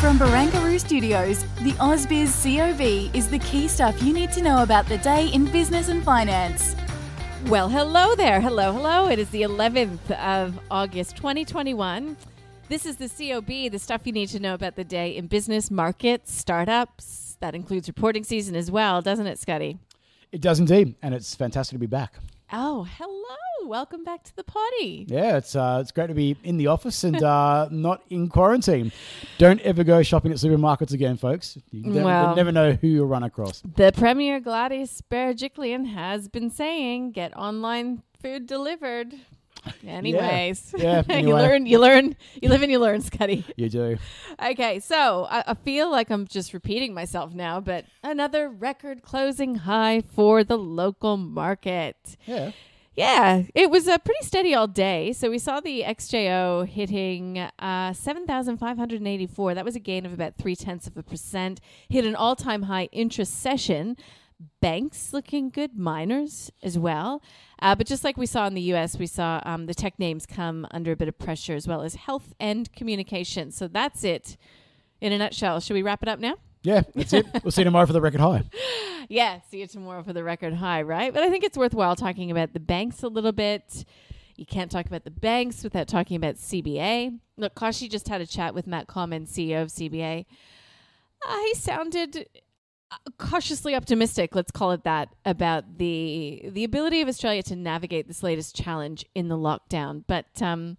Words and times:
From 0.00 0.16
Barangaroo 0.16 0.78
Studios, 0.78 1.42
the 1.64 1.72
AusBiz 1.72 2.30
COB 2.44 3.12
is 3.16 3.28
the 3.28 3.40
key 3.40 3.66
stuff 3.66 4.00
you 4.00 4.12
need 4.12 4.30
to 4.30 4.40
know 4.40 4.62
about 4.62 4.86
the 4.86 4.98
day 4.98 5.26
in 5.26 5.46
business 5.46 5.88
and 5.88 6.04
finance. 6.04 6.76
Well, 7.48 7.68
hello 7.68 8.14
there. 8.14 8.40
Hello, 8.40 8.72
hello. 8.72 9.08
It 9.08 9.18
is 9.18 9.28
the 9.30 9.42
11th 9.42 10.12
of 10.12 10.56
August 10.70 11.16
2021. 11.16 12.16
This 12.68 12.86
is 12.86 12.94
the 12.96 13.08
COB, 13.08 13.72
the 13.72 13.78
stuff 13.80 14.02
you 14.04 14.12
need 14.12 14.28
to 14.28 14.38
know 14.38 14.54
about 14.54 14.76
the 14.76 14.84
day 14.84 15.16
in 15.16 15.26
business, 15.26 15.68
markets, 15.68 16.32
startups. 16.32 17.36
That 17.40 17.56
includes 17.56 17.88
reporting 17.88 18.22
season 18.22 18.54
as 18.54 18.70
well, 18.70 19.02
doesn't 19.02 19.26
it, 19.26 19.40
Scotty? 19.40 19.78
It 20.30 20.40
does 20.40 20.60
indeed, 20.60 20.94
and 21.02 21.12
it's 21.12 21.34
fantastic 21.34 21.74
to 21.74 21.80
be 21.80 21.86
back. 21.86 22.14
Oh, 22.52 22.84
hello. 22.96 23.68
Welcome 23.68 24.04
back 24.04 24.22
to 24.24 24.34
the 24.36 24.44
potty. 24.44 25.04
Yeah, 25.08 25.36
it's 25.36 25.54
uh, 25.54 25.78
it's 25.82 25.92
great 25.92 26.06
to 26.06 26.14
be 26.14 26.36
in 26.42 26.56
the 26.56 26.68
office 26.68 27.04
and 27.04 27.22
uh, 27.22 27.68
not 27.70 28.02
in 28.08 28.28
quarantine. 28.28 28.90
Don't 29.36 29.60
ever 29.60 29.84
go 29.84 30.02
shopping 30.02 30.32
at 30.32 30.38
supermarkets 30.38 30.94
again, 30.94 31.18
folks. 31.18 31.58
You 31.70 31.82
never, 31.90 32.06
Well- 32.06 32.36
never 32.36 32.52
know 32.52 32.72
who 32.72 32.86
you'll 32.88 33.06
run 33.06 33.22
across. 33.24 33.60
The 33.76 33.92
Premier 33.92 34.40
Gladys 34.40 35.02
Berejiklian 35.10 35.92
has 35.92 36.28
been 36.28 36.48
saying 36.50 37.12
get 37.12 37.36
online 37.36 38.02
food 38.22 38.46
delivered. 38.46 39.12
Anyways, 39.86 40.74
Yeah, 40.76 41.02
you 41.08 41.14
anyway. 41.14 41.40
learn, 41.42 41.66
you 41.66 41.78
learn, 41.78 42.16
you 42.40 42.48
live 42.48 42.62
and 42.62 42.70
you 42.70 42.78
learn, 42.78 43.00
Scotty. 43.00 43.44
You 43.56 43.68
do. 43.68 43.96
Okay, 44.42 44.80
so 44.80 45.26
I, 45.30 45.44
I 45.48 45.54
feel 45.54 45.90
like 45.90 46.10
I'm 46.10 46.26
just 46.26 46.52
repeating 46.54 46.94
myself 46.94 47.34
now, 47.34 47.60
but 47.60 47.84
another 48.02 48.48
record 48.48 49.02
closing 49.02 49.56
high 49.56 50.02
for 50.14 50.44
the 50.44 50.56
local 50.58 51.16
market. 51.16 52.16
Yeah. 52.26 52.52
Yeah, 52.94 53.44
it 53.54 53.70
was 53.70 53.86
a 53.86 54.00
pretty 54.00 54.26
steady 54.26 54.54
all 54.56 54.66
day. 54.66 55.12
So 55.12 55.30
we 55.30 55.38
saw 55.38 55.60
the 55.60 55.82
XJO 55.82 56.66
hitting 56.66 57.38
uh, 57.38 57.92
7,584. 57.92 59.54
That 59.54 59.64
was 59.64 59.76
a 59.76 59.80
gain 59.80 60.04
of 60.04 60.12
about 60.12 60.34
three 60.36 60.56
tenths 60.56 60.88
of 60.88 60.96
a 60.96 61.02
percent. 61.04 61.60
Hit 61.88 62.04
an 62.04 62.16
all 62.16 62.34
time 62.34 62.62
high 62.64 62.88
interest 62.90 63.38
session. 63.40 63.96
Banks 64.60 65.12
looking 65.12 65.50
good, 65.50 65.76
miners 65.76 66.50
as 66.62 66.78
well. 66.78 67.22
Uh, 67.60 67.74
but 67.74 67.86
just 67.86 68.04
like 68.04 68.16
we 68.16 68.26
saw 68.26 68.46
in 68.46 68.54
the 68.54 68.62
US, 68.74 68.96
we 68.96 69.06
saw 69.06 69.40
um, 69.44 69.66
the 69.66 69.74
tech 69.74 69.98
names 69.98 70.26
come 70.26 70.66
under 70.70 70.92
a 70.92 70.96
bit 70.96 71.08
of 71.08 71.18
pressure 71.18 71.54
as 71.54 71.66
well 71.66 71.82
as 71.82 71.96
health 71.96 72.34
and 72.38 72.72
communication. 72.72 73.50
So 73.50 73.66
that's 73.66 74.04
it 74.04 74.36
in 75.00 75.12
a 75.12 75.18
nutshell. 75.18 75.60
Should 75.60 75.74
we 75.74 75.82
wrap 75.82 76.02
it 76.02 76.08
up 76.08 76.20
now? 76.20 76.36
Yeah, 76.62 76.82
that's 76.94 77.12
it. 77.12 77.26
we'll 77.42 77.50
see 77.50 77.62
you 77.62 77.64
tomorrow 77.66 77.86
for 77.86 77.92
the 77.92 78.00
record 78.00 78.20
high. 78.20 78.44
Yeah, 79.10 79.40
see 79.50 79.60
you 79.60 79.66
tomorrow 79.66 80.02
for 80.02 80.12
the 80.12 80.22
record 80.22 80.52
high, 80.52 80.82
right? 80.82 81.14
But 81.14 81.22
I 81.22 81.30
think 81.30 81.42
it's 81.42 81.56
worthwhile 81.56 81.96
talking 81.96 82.30
about 82.30 82.52
the 82.52 82.60
banks 82.60 83.02
a 83.02 83.08
little 83.08 83.32
bit. 83.32 83.86
You 84.36 84.44
can't 84.44 84.70
talk 84.70 84.84
about 84.84 85.04
the 85.04 85.10
banks 85.10 85.64
without 85.64 85.88
talking 85.88 86.16
about 86.18 86.34
CBA. 86.34 87.18
Look, 87.38 87.54
Kashi 87.54 87.88
just 87.88 88.06
had 88.08 88.20
a 88.20 88.26
chat 88.26 88.54
with 88.54 88.66
Matt 88.66 88.86
Comyn, 88.86 89.26
CEO 89.26 89.62
of 89.62 89.68
CBA. 89.68 90.26
Uh, 91.26 91.38
he 91.38 91.54
sounded 91.54 92.28
cautiously 93.18 93.74
optimistic, 93.74 94.34
let's 94.34 94.50
call 94.50 94.72
it 94.72 94.84
that, 94.84 95.14
about 95.24 95.78
the 95.78 96.48
the 96.50 96.64
ability 96.64 97.00
of 97.00 97.08
Australia 97.08 97.42
to 97.44 97.56
navigate 97.56 98.06
this 98.08 98.22
latest 98.22 98.54
challenge 98.56 99.04
in 99.14 99.28
the 99.28 99.36
lockdown. 99.36 100.04
But 100.06 100.40
um, 100.42 100.76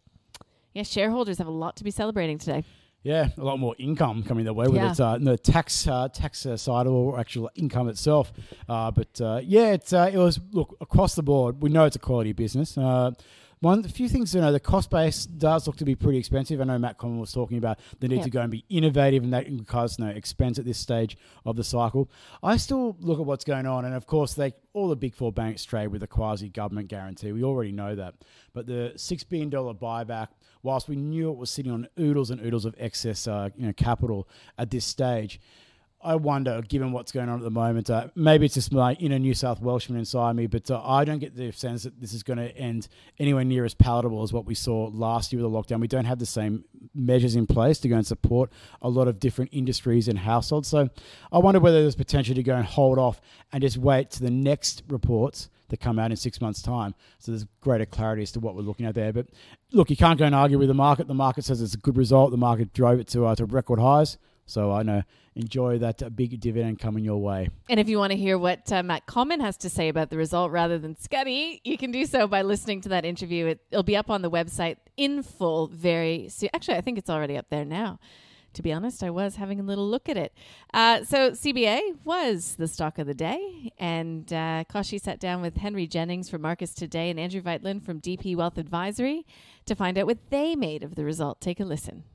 yeah, 0.73 0.83
shareholders 0.83 1.37
have 1.37 1.47
a 1.47 1.51
lot 1.51 1.75
to 1.77 1.83
be 1.83 1.91
celebrating 1.91 2.37
today. 2.37 2.63
Yeah, 3.01 3.29
a 3.37 3.43
lot 3.43 3.59
more 3.59 3.75
income 3.79 4.23
coming 4.23 4.43
their 4.43 4.53
way 4.53 4.65
with 4.67 4.75
Yeah. 4.75 4.91
it. 4.91 4.99
Uh, 4.99 5.17
the 5.19 5.37
tax 5.37 5.87
uh, 5.87 6.09
tax 6.09 6.45
uh, 6.45 6.57
side 6.57 6.85
or 6.85 7.17
actual 7.17 7.49
income 7.55 7.87
itself. 7.87 8.33
Uh, 8.67 8.91
but 8.91 9.21
uh, 9.21 9.39
yeah, 9.41 9.71
it's, 9.71 9.93
uh, 9.93 10.09
it 10.11 10.17
was 10.17 10.39
look 10.51 10.75
across 10.81 11.15
the 11.15 11.23
board. 11.23 11.61
We 11.61 11.69
know 11.69 11.85
it's 11.85 11.95
a 11.95 11.99
quality 11.99 12.33
business. 12.33 12.77
One, 13.61 13.83
a 13.83 13.89
few 13.89 14.07
things 14.07 14.33
you 14.33 14.39
know, 14.39 14.53
the 14.53 14.59
cost 14.61 14.89
base 14.89 15.25
does 15.25 15.67
look 15.67 15.75
to 15.77 15.83
be 15.85 15.93
pretty 15.93 16.17
expensive. 16.17 16.61
I 16.61 16.63
know 16.63 16.77
Matt 16.77 16.97
Comyn 16.97 17.19
was 17.19 17.33
talking 17.33 17.57
about 17.57 17.77
the 17.99 18.07
need 18.07 18.17
Yeah. 18.19 18.23
to 18.23 18.29
go 18.29 18.41
and 18.41 18.49
be 18.49 18.63
innovative, 18.69 19.21
and 19.21 19.33
that 19.33 19.49
requires 19.49 19.99
no 19.99 20.07
expense 20.07 20.57
at 20.59 20.63
this 20.63 20.77
stage 20.77 21.17
of 21.45 21.57
the 21.57 21.63
cycle. 21.65 22.09
I 22.41 22.55
still 22.55 22.95
look 23.01 23.19
at 23.19 23.25
what's 23.25 23.43
going 23.43 23.65
on, 23.65 23.83
and 23.83 23.93
of 23.93 24.07
course, 24.07 24.33
they 24.33 24.53
all 24.71 24.87
the 24.87 24.95
big 24.95 25.13
four 25.13 25.33
banks 25.33 25.65
trade 25.65 25.87
with 25.87 26.01
a 26.03 26.07
quasi 26.07 26.47
government 26.47 26.87
guarantee. 26.87 27.33
We 27.33 27.43
already 27.43 27.73
know 27.73 27.95
that, 27.95 28.15
but 28.53 28.65
the 28.65 28.93
six 28.95 29.25
billion 29.25 29.49
dollar 29.49 29.73
buyback, 29.73 30.29
whilst 30.63 30.87
we 30.87 30.95
knew 30.95 31.29
it 31.29 31.37
was 31.37 31.49
sitting 31.49 31.73
on 31.73 31.89
oodles 31.99 32.31
and 32.31 32.39
oodles 32.39 32.63
of 32.63 32.75
excess, 32.77 33.27
uh, 33.27 33.49
you 33.57 33.65
know, 33.67 33.73
capital 33.73 34.29
at 34.57 34.71
this 34.71 34.85
stage. 34.85 35.41
I 36.01 36.15
wonder, 36.15 36.61
given 36.61 36.93
what's 36.93 37.11
going 37.11 37.27
on 37.27 37.39
at 37.39 37.43
the 37.43 37.51
moment, 37.51 37.89
uh, 37.89 38.07
maybe 38.15 38.45
it's 38.45 38.53
just 38.53 38.71
my 38.71 38.93
inner 38.93 39.19
New 39.19 39.33
South 39.33 39.59
Welshman 39.59 39.99
inside 39.99 40.33
me, 40.33 40.47
but 40.47 40.71
uh, 40.71 40.81
I 40.81 41.03
don't 41.03 41.19
get 41.19 41.35
the 41.35 41.51
sense 41.51 41.83
that 41.83 41.99
this 41.99 42.13
is 42.13 42.23
going 42.23 42.37
to 42.37 42.55
end 42.57 42.87
anywhere 43.19 43.43
near 43.43 43.65
as 43.65 43.73
palatable 43.73 44.23
as 44.23 44.31
what 44.31 44.45
we 44.45 44.55
saw 44.55 44.89
last 44.93 45.33
year 45.33 45.43
with 45.43 45.51
the 45.51 45.57
lockdown. 45.57 45.81
We 45.81 45.89
don't 45.89 46.05
have 46.05 46.19
the 46.19 46.25
same 46.25 46.63
measures 46.95 47.35
in 47.35 47.47
place 47.47 47.79
to 47.79 47.89
go 47.89 47.97
and 47.97 48.07
support 48.07 48.49
a 48.81 48.87
lot 48.87 49.09
of 49.09 49.19
different 49.19 49.51
industries 49.53 50.07
and 50.07 50.19
households. 50.19 50.69
So 50.69 50.89
I 51.33 51.37
wonder 51.39 51.59
whether 51.59 51.81
there's 51.81 51.95
potential 51.95 52.33
to 52.33 52.43
go 52.43 52.55
and 52.55 52.65
hold 52.65 52.97
off 52.97 53.19
and 53.51 53.61
just 53.61 53.77
wait 53.77 54.09
to 54.11 54.23
the 54.23 54.31
next 54.31 54.83
reports 54.87 55.49
that 55.67 55.81
come 55.81 55.99
out 55.99 56.11
in 56.11 56.17
six 56.17 56.39
months' 56.39 56.61
time. 56.61 56.95
So 57.19 57.33
there's 57.33 57.45
greater 57.59 57.85
clarity 57.85 58.23
as 58.23 58.31
to 58.31 58.39
what 58.39 58.55
we're 58.55 58.61
looking 58.61 58.85
at 58.85 58.95
there. 58.95 59.11
But 59.11 59.27
look, 59.73 59.89
you 59.89 59.97
can't 59.97 60.17
go 60.17 60.25
and 60.25 60.33
argue 60.33 60.57
with 60.57 60.69
the 60.69 60.73
market. 60.73 61.07
The 61.07 61.13
market 61.13 61.43
says 61.43 61.61
it's 61.61 61.73
a 61.73 61.77
good 61.77 61.97
result. 61.97 62.31
The 62.31 62.37
market 62.37 62.73
drove 62.73 62.99
it 63.01 63.07
to, 63.09 63.25
uh, 63.25 63.35
to 63.35 63.45
record 63.45 63.79
highs. 63.79 64.17
So 64.49 64.71
I 64.71 64.83
know 64.83 65.03
enjoy 65.35 65.77
that 65.79 66.15
big 66.15 66.39
dividend 66.39 66.79
coming 66.79 67.03
your 67.03 67.21
way. 67.21 67.49
And 67.69 67.79
if 67.79 67.87
you 67.87 67.97
want 67.97 68.11
to 68.11 68.17
hear 68.17 68.37
what 68.37 68.71
uh, 68.71 68.83
Matt 68.83 69.05
Comyn 69.05 69.41
has 69.41 69.57
to 69.57 69.69
say 69.69 69.87
about 69.89 70.09
the 70.09 70.17
result 70.17 70.51
rather 70.51 70.77
than 70.77 70.95
Scuddy, 70.95 71.61
you 71.63 71.77
can 71.77 71.91
do 71.91 72.05
so 72.05 72.27
by 72.27 72.41
listening 72.41 72.81
to 72.81 72.89
that 72.89 73.05
interview. 73.05 73.45
It, 73.45 73.61
it'll 73.71 73.83
be 73.83 73.95
up 73.95 74.09
on 74.09 74.21
the 74.21 74.31
website 74.31 74.77
in 74.97 75.23
full 75.23 75.67
very 75.67 76.29
soon. 76.29 76.49
Actually, 76.53 76.77
I 76.77 76.81
think 76.81 76.97
it's 76.97 77.09
already 77.09 77.37
up 77.37 77.49
there 77.49 77.63
now. 77.63 77.99
To 78.53 78.63
be 78.63 78.73
honest, 78.73 79.03
I 79.03 79.11
was 79.11 79.35
having 79.35 79.59
a 79.59 79.63
little 79.63 79.87
look 79.87 80.09
at 80.09 80.17
it. 80.17 80.33
Uh, 80.73 81.03
so 81.03 81.31
CBA 81.31 82.03
was 82.03 82.55
the 82.55 82.67
stock 82.67 82.97
of 82.97 83.05
the 83.05 83.13
day, 83.13 83.71
and 83.77 84.33
uh, 84.33 84.63
Kashi 84.67 84.97
sat 84.97 85.19
down 85.19 85.43
with 85.43 85.57
Henry 85.57 85.85
Jennings 85.85 86.29
from 86.29 86.41
Marcus 86.41 86.73
Today 86.73 87.11
and 87.11 87.19
Andrew 87.19 87.43
Wielandt 87.43 87.83
from 87.83 88.01
DP 88.01 88.35
Wealth 88.35 88.57
Advisory 88.57 89.27
to 89.67 89.75
find 89.75 89.99
out 89.99 90.07
what 90.07 90.31
they 90.31 90.55
made 90.55 90.83
of 90.83 90.95
the 90.95 91.05
result. 91.05 91.39
Take 91.39 91.59
a 91.59 91.63
listen. 91.63 92.05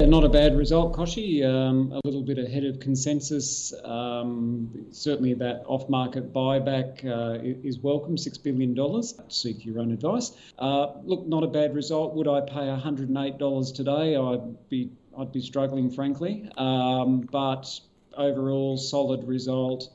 Not 0.00 0.24
a 0.24 0.28
bad 0.28 0.56
result, 0.56 0.96
Koshi. 0.96 1.44
Um, 1.44 1.92
a 1.92 2.00
little 2.04 2.22
bit 2.22 2.38
ahead 2.38 2.64
of 2.64 2.80
consensus. 2.80 3.74
Um, 3.84 4.86
certainly, 4.90 5.34
that 5.34 5.64
off-market 5.66 6.32
buyback 6.32 7.04
uh, 7.04 7.38
is 7.42 7.80
welcome. 7.80 8.16
Six 8.16 8.38
billion 8.38 8.74
dollars. 8.74 9.20
Seek 9.28 9.66
your 9.66 9.80
own 9.80 9.92
advice. 9.92 10.32
Uh, 10.58 10.92
look, 11.04 11.26
not 11.26 11.44
a 11.44 11.46
bad 11.46 11.74
result. 11.74 12.14
Would 12.14 12.26
I 12.26 12.40
pay 12.40 12.68
one 12.68 12.80
hundred 12.80 13.10
and 13.10 13.18
eight 13.18 13.38
dollars 13.38 13.70
today? 13.70 14.16
I'd 14.16 14.68
be 14.70 14.90
I'd 15.18 15.30
be 15.30 15.42
struggling, 15.42 15.90
frankly. 15.90 16.48
Um, 16.56 17.20
but 17.30 17.68
overall, 18.16 18.78
solid 18.78 19.28
result. 19.28 19.90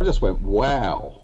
I 0.00 0.04
just 0.04 0.22
went, 0.22 0.40
wow. 0.40 1.17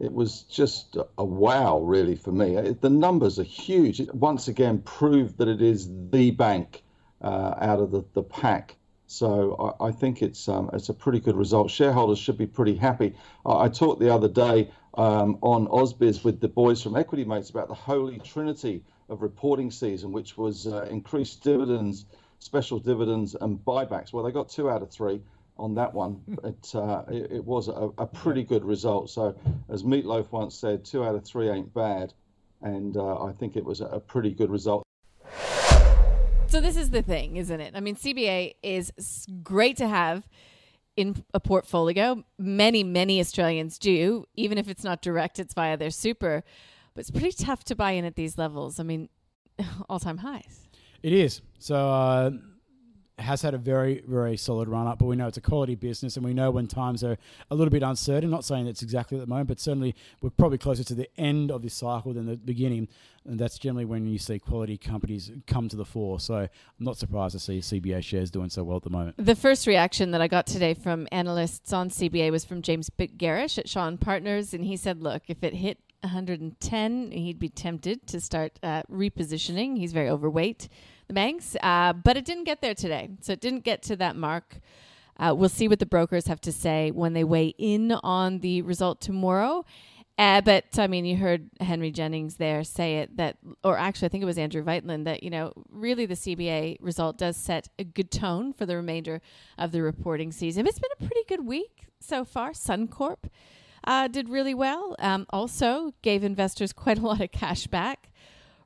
It 0.00 0.12
was 0.12 0.44
just 0.44 0.96
a 1.18 1.24
wow, 1.24 1.80
really, 1.80 2.16
for 2.16 2.32
me. 2.32 2.74
The 2.80 2.88
numbers 2.88 3.38
are 3.38 3.44
huge. 3.44 4.00
It 4.00 4.14
once 4.14 4.48
again 4.48 4.80
proved 4.80 5.36
that 5.38 5.48
it 5.48 5.60
is 5.60 5.90
the 6.10 6.30
bank 6.30 6.82
uh, 7.20 7.54
out 7.60 7.80
of 7.80 7.90
the, 7.90 8.02
the 8.14 8.22
pack. 8.22 8.76
So 9.06 9.76
I, 9.80 9.88
I 9.88 9.92
think 9.92 10.22
it's 10.22 10.48
um, 10.48 10.70
it's 10.72 10.88
a 10.88 10.94
pretty 10.94 11.20
good 11.20 11.36
result. 11.36 11.70
Shareholders 11.70 12.18
should 12.18 12.38
be 12.38 12.46
pretty 12.46 12.76
happy. 12.76 13.14
I, 13.44 13.64
I 13.64 13.68
talked 13.68 14.00
the 14.00 14.14
other 14.14 14.28
day 14.28 14.70
um, 14.94 15.38
on 15.42 15.66
Ausbiz 15.66 16.24
with 16.24 16.40
the 16.40 16.48
boys 16.48 16.82
from 16.82 16.96
Equity 16.96 17.24
Mates 17.24 17.50
about 17.50 17.68
the 17.68 17.74
holy 17.74 18.20
trinity 18.20 18.82
of 19.10 19.20
reporting 19.20 19.70
season, 19.70 20.12
which 20.12 20.38
was 20.38 20.66
uh, 20.66 20.86
increased 20.90 21.42
dividends, 21.42 22.06
special 22.38 22.78
dividends, 22.78 23.36
and 23.38 23.58
buybacks. 23.58 24.14
Well, 24.14 24.24
they 24.24 24.32
got 24.32 24.48
two 24.48 24.70
out 24.70 24.80
of 24.80 24.90
three 24.90 25.20
on 25.60 25.74
that 25.74 25.92
one. 25.92 26.20
It, 26.44 26.74
uh, 26.74 27.04
it, 27.08 27.32
it 27.32 27.44
was 27.44 27.68
a, 27.68 27.90
a 27.98 28.06
pretty 28.06 28.42
good 28.42 28.64
result. 28.64 29.10
So, 29.10 29.36
as 29.68 29.82
Meatloaf 29.82 30.32
once 30.32 30.54
said, 30.56 30.84
two 30.84 31.04
out 31.04 31.14
of 31.14 31.24
three 31.24 31.50
ain't 31.50 31.72
bad. 31.74 32.12
And 32.62 32.96
uh, 32.96 33.22
I 33.24 33.32
think 33.32 33.56
it 33.56 33.64
was 33.64 33.80
a, 33.80 33.86
a 33.86 34.00
pretty 34.00 34.30
good 34.30 34.50
result. 34.50 34.82
So 36.46 36.60
this 36.60 36.76
is 36.76 36.90
the 36.90 37.02
thing, 37.02 37.36
isn't 37.36 37.60
it? 37.60 37.74
I 37.76 37.80
mean, 37.80 37.94
CBA 37.94 38.54
is 38.62 38.92
great 39.42 39.76
to 39.76 39.86
have. 39.86 40.26
in 40.96 41.24
a 41.32 41.40
portfolio. 41.40 42.24
Many, 42.38 42.82
many 42.82 43.20
Australians 43.20 43.78
do, 43.78 44.24
even 44.34 44.58
if 44.58 44.68
it's 44.68 44.82
not 44.84 45.00
direct, 45.00 45.38
it's 45.38 45.54
via 45.54 45.76
their 45.76 45.90
super. 45.90 46.42
But 46.94 47.00
it's 47.02 47.10
pretty 47.10 47.32
tough 47.32 47.62
to 47.64 47.76
buy 47.76 47.92
in 47.92 48.04
at 48.04 48.16
these 48.16 48.36
levels. 48.36 48.80
I 48.80 48.82
mean, 48.82 49.08
all 49.88 50.00
time 50.00 50.18
highs. 50.18 50.66
It 51.02 51.12
is. 51.12 51.40
So 51.58 51.76
uh, 51.88 52.30
has 53.20 53.42
had 53.42 53.54
a 53.54 53.58
very, 53.58 54.02
very 54.06 54.36
solid 54.36 54.68
run 54.68 54.86
up, 54.86 54.98
but 54.98 55.06
we 55.06 55.16
know 55.16 55.26
it's 55.26 55.36
a 55.36 55.42
quality 55.42 55.74
business 55.74 56.16
and 56.16 56.24
we 56.24 56.34
know 56.34 56.50
when 56.50 56.66
times 56.66 57.04
are 57.04 57.18
a 57.50 57.54
little 57.54 57.70
bit 57.70 57.82
uncertain. 57.82 58.30
Not 58.30 58.44
saying 58.44 58.66
it's 58.66 58.82
exactly 58.82 59.18
at 59.18 59.20
the 59.20 59.26
moment, 59.26 59.48
but 59.48 59.60
certainly 59.60 59.94
we're 60.20 60.30
probably 60.30 60.58
closer 60.58 60.84
to 60.84 60.94
the 60.94 61.08
end 61.18 61.50
of 61.50 61.62
this 61.62 61.74
cycle 61.74 62.12
than 62.12 62.26
the 62.26 62.36
beginning. 62.36 62.88
And 63.26 63.38
that's 63.38 63.58
generally 63.58 63.84
when 63.84 64.06
you 64.06 64.18
see 64.18 64.38
quality 64.38 64.78
companies 64.78 65.30
come 65.46 65.68
to 65.68 65.76
the 65.76 65.84
fore. 65.84 66.18
So 66.20 66.36
I'm 66.36 66.48
not 66.78 66.96
surprised 66.96 67.32
to 67.32 67.38
see 67.38 67.58
CBA 67.58 68.02
shares 68.02 68.30
doing 68.30 68.48
so 68.48 68.64
well 68.64 68.78
at 68.78 68.82
the 68.82 68.90
moment. 68.90 69.16
The 69.18 69.36
first 69.36 69.66
reaction 69.66 70.10
that 70.12 70.22
I 70.22 70.28
got 70.28 70.46
today 70.46 70.74
from 70.74 71.06
analysts 71.12 71.72
on 71.72 71.90
CBA 71.90 72.30
was 72.30 72.44
from 72.44 72.62
James 72.62 72.88
Gerrish 72.90 73.58
at 73.58 73.76
and 73.76 74.00
Partners. 74.00 74.54
And 74.54 74.64
he 74.64 74.76
said, 74.76 75.02
look, 75.02 75.24
if 75.28 75.44
it 75.44 75.54
hit 75.54 75.78
110, 76.00 77.10
he'd 77.10 77.38
be 77.38 77.50
tempted 77.50 78.06
to 78.06 78.20
start 78.20 78.58
uh, 78.62 78.82
repositioning. 78.90 79.76
He's 79.76 79.92
very 79.92 80.08
overweight 80.08 80.68
the 81.10 81.14
banks, 81.14 81.56
uh, 81.62 81.92
but 81.92 82.16
it 82.16 82.24
didn't 82.24 82.44
get 82.44 82.60
there 82.60 82.74
today. 82.74 83.10
So 83.20 83.32
it 83.32 83.40
didn't 83.40 83.64
get 83.64 83.82
to 83.84 83.96
that 83.96 84.16
mark. 84.16 84.60
Uh, 85.18 85.34
we'll 85.34 85.48
see 85.48 85.68
what 85.68 85.80
the 85.80 85.86
brokers 85.86 86.26
have 86.28 86.40
to 86.42 86.52
say 86.52 86.90
when 86.90 87.12
they 87.12 87.24
weigh 87.24 87.54
in 87.58 87.92
on 87.92 88.38
the 88.38 88.62
result 88.62 89.00
tomorrow. 89.00 89.64
Uh, 90.16 90.40
but 90.40 90.78
I 90.78 90.86
mean, 90.86 91.04
you 91.04 91.16
heard 91.16 91.48
Henry 91.60 91.90
Jennings 91.90 92.36
there 92.36 92.62
say 92.62 92.98
it 92.98 93.16
that, 93.16 93.38
or 93.64 93.76
actually, 93.78 94.06
I 94.06 94.08
think 94.10 94.22
it 94.22 94.26
was 94.26 94.38
Andrew 94.38 94.62
Wielandt 94.62 95.04
that 95.04 95.22
you 95.22 95.30
know 95.30 95.52
really 95.70 96.06
the 96.06 96.14
CBA 96.14 96.76
result 96.80 97.16
does 97.16 97.36
set 97.36 97.68
a 97.78 97.84
good 97.84 98.10
tone 98.10 98.52
for 98.52 98.66
the 98.66 98.76
remainder 98.76 99.20
of 99.58 99.72
the 99.72 99.82
reporting 99.82 100.30
season. 100.30 100.66
It's 100.66 100.78
been 100.78 100.90
a 101.00 101.06
pretty 101.06 101.24
good 101.26 101.46
week 101.46 101.86
so 102.00 102.24
far. 102.24 102.50
Suncorp 102.50 103.30
uh, 103.84 104.08
did 104.08 104.28
really 104.28 104.54
well. 104.54 104.94
Um, 104.98 105.26
also, 105.30 105.94
gave 106.02 106.22
investors 106.22 106.72
quite 106.72 106.98
a 106.98 107.02
lot 107.02 107.20
of 107.20 107.32
cash 107.32 107.66
back. 107.66 108.09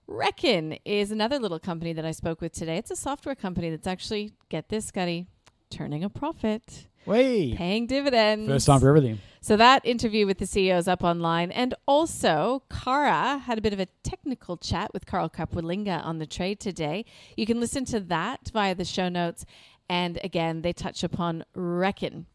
Reckon 0.06 0.76
is 0.84 1.10
another 1.10 1.38
little 1.38 1.58
company 1.58 1.92
that 1.92 2.04
I 2.04 2.12
spoke 2.12 2.40
with 2.40 2.52
today. 2.52 2.76
It's 2.76 2.90
a 2.90 2.96
software 2.96 3.34
company 3.34 3.70
that's 3.70 3.86
actually, 3.86 4.32
get 4.48 4.68
this, 4.68 4.86
Scotty, 4.86 5.26
turning 5.70 6.04
a 6.04 6.10
profit. 6.10 6.86
Wait. 7.06 7.56
Paying 7.56 7.86
dividends. 7.86 8.48
First 8.48 8.66
time 8.66 8.80
for 8.80 8.88
everything. 8.88 9.18
So 9.40 9.56
that 9.56 9.84
interview 9.84 10.26
with 10.26 10.38
the 10.38 10.46
CEO 10.46 10.78
is 10.78 10.88
up 10.88 11.04
online. 11.04 11.50
And 11.50 11.74
also, 11.86 12.62
Cara 12.70 13.38
had 13.38 13.58
a 13.58 13.60
bit 13.60 13.74
of 13.74 13.80
a 13.80 13.86
technical 14.02 14.56
chat 14.56 14.90
with 14.94 15.04
Carl 15.04 15.28
Capolingua 15.28 16.04
on 16.04 16.18
the 16.18 16.26
trade 16.26 16.60
today. 16.60 17.04
You 17.36 17.44
can 17.44 17.60
listen 17.60 17.84
to 17.86 18.00
that 18.00 18.50
via 18.52 18.74
the 18.74 18.86
show 18.86 19.08
notes. 19.08 19.44
And 19.88 20.18
again, 20.24 20.62
they 20.62 20.72
touch 20.72 21.04
upon 21.04 21.44
Reckon. 21.54 22.26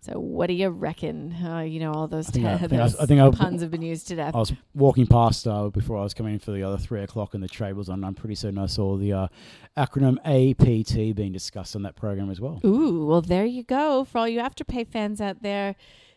So 0.00 0.20
what 0.20 0.46
do 0.46 0.54
you 0.54 0.68
reckon? 0.68 1.32
Uh, 1.32 1.60
you 1.60 1.80
know, 1.80 1.92
all 1.92 2.06
those, 2.06 2.28
I 2.28 2.32
think, 2.32 2.46
I, 2.46 2.54
I, 2.54 2.66
those 2.66 2.96
I, 2.96 3.06
think 3.06 3.20
I, 3.20 3.30
puns 3.30 3.60
have 3.62 3.70
been 3.70 3.82
used 3.82 4.06
to 4.08 4.16
death. 4.16 4.34
I 4.34 4.38
was 4.38 4.52
walking 4.74 5.06
past 5.06 5.46
uh, 5.48 5.68
before 5.68 5.96
I 5.96 6.02
was 6.02 6.14
coming 6.14 6.34
in 6.34 6.38
for 6.38 6.52
the 6.52 6.62
other 6.62 6.78
three 6.78 7.02
o'clock 7.02 7.34
and 7.34 7.42
the 7.42 7.48
trade 7.48 7.74
was 7.74 7.88
on. 7.88 8.04
I'm 8.04 8.14
pretty 8.14 8.36
certain 8.36 8.58
I 8.58 8.66
saw 8.66 8.96
the 8.96 9.12
uh, 9.12 9.28
acronym 9.76 10.18
APT 10.24 11.16
being 11.16 11.32
discussed 11.32 11.74
on 11.74 11.82
that 11.82 11.96
program 11.96 12.30
as 12.30 12.40
well. 12.40 12.60
Ooh, 12.64 13.04
well, 13.06 13.20
there 13.20 13.46
you 13.46 13.64
go. 13.64 14.04
For 14.04 14.18
all 14.18 14.28
you 14.28 14.40
Afterpay 14.40 14.86
fans 14.86 15.20
out 15.20 15.42
there, 15.42 15.74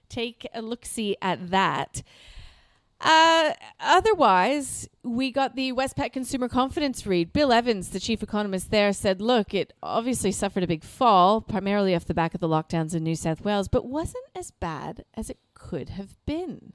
take 0.07 0.47
a 0.53 0.61
look-see 0.61 1.17
at 1.21 1.49
that. 1.49 2.03
Uh, 3.01 3.53
otherwise, 3.79 4.89
we 5.03 5.31
got 5.31 5.55
the 5.55 5.71
Westpac 5.71 6.11
Consumer 6.11 6.49
Confidence 6.49 7.05
read. 7.05 7.31
Bill 7.31 7.53
Evans, 7.53 7.89
the 7.89 7.99
chief 7.99 8.21
economist 8.21 8.71
there, 8.71 8.91
said, 8.91 9.21
look, 9.21 9.53
it 9.53 9.71
obviously 9.81 10.31
suffered 10.31 10.63
a 10.63 10.67
big 10.67 10.83
fall, 10.83 11.39
primarily 11.39 11.95
off 11.95 12.05
the 12.05 12.13
back 12.13 12.33
of 12.33 12.41
the 12.41 12.49
lockdowns 12.49 12.93
in 12.93 13.03
New 13.03 13.15
South 13.15 13.41
Wales, 13.41 13.69
but 13.69 13.85
wasn't 13.85 14.25
as 14.35 14.51
bad 14.51 15.05
as 15.15 15.29
it 15.29 15.37
could 15.53 15.89
have 15.89 16.17
been. 16.25 16.73